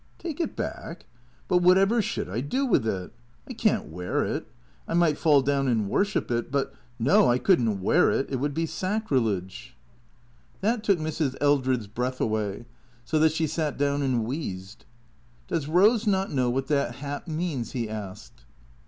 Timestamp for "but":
1.47-1.59, 6.51-6.73